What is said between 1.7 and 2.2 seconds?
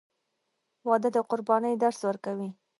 درس